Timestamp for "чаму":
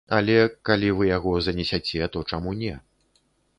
2.35-2.57